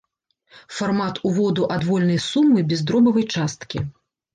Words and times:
Фармат 0.77 1.21
уводу 1.33 1.69
адвольнай 1.77 2.19
сумы 2.29 2.59
без 2.73 2.87
дробавай 2.89 3.33
часткі. 3.39 3.89